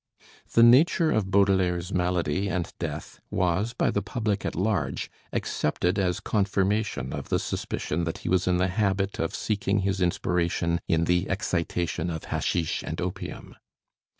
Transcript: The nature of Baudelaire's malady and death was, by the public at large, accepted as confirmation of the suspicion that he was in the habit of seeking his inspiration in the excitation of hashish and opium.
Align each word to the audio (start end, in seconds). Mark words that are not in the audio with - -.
The 0.53 0.63
nature 0.63 1.11
of 1.11 1.29
Baudelaire's 1.29 1.93
malady 1.93 2.49
and 2.49 2.73
death 2.79 3.19
was, 3.29 3.73
by 3.73 3.91
the 3.91 4.01
public 4.01 4.43
at 4.47 4.55
large, 4.55 5.11
accepted 5.31 5.99
as 5.99 6.19
confirmation 6.19 7.13
of 7.13 7.29
the 7.29 7.37
suspicion 7.37 8.03
that 8.05 8.17
he 8.25 8.27
was 8.29 8.47
in 8.47 8.57
the 8.57 8.69
habit 8.69 9.19
of 9.19 9.35
seeking 9.35 9.81
his 9.81 10.01
inspiration 10.01 10.81
in 10.87 11.03
the 11.03 11.29
excitation 11.29 12.09
of 12.09 12.23
hashish 12.23 12.81
and 12.81 12.99
opium. 12.99 13.55